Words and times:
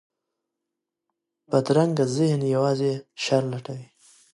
بدرنګه 1.49 2.05
ذهن 2.15 2.41
یوازې 2.55 2.93
شر 3.23 3.43
لټوي 3.51 3.87